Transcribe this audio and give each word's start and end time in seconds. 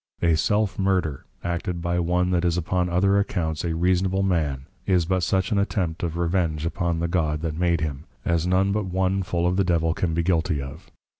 A 0.23 0.35
self 0.35 0.79
murder, 0.79 1.25
acted 1.43 1.79
by 1.79 1.99
one 1.99 2.31
that 2.31 2.43
is 2.43 2.57
upon 2.57 2.89
other 2.89 3.19
accounts 3.19 3.63
a 3.63 3.75
Reasonable 3.75 4.23
man, 4.23 4.65
is 4.87 5.05
but 5.05 5.21
such 5.21 5.51
an 5.51 5.59
attempt 5.59 6.01
of 6.01 6.17
Revenge 6.17 6.65
upon 6.65 6.97
the 7.01 7.07
God 7.07 7.41
that 7.41 7.53
made 7.55 7.81
him, 7.81 8.05
as 8.25 8.47
none 8.47 8.71
but 8.71 8.87
one 8.87 9.21
full 9.21 9.45
of 9.45 9.57
the 9.57 9.63
Devil 9.63 9.93
can 9.93 10.15
be 10.15 10.23
guilty 10.23 10.59
of. 10.59 10.89